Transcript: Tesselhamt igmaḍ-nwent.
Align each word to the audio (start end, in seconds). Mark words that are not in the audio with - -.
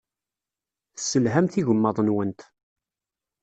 Tesselhamt 0.95 1.53
igmaḍ-nwent. 1.61 2.41